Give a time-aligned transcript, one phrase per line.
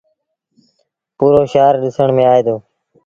[1.17, 2.55] پورو شآهر ڏسڻ ميݩ آئي دو۔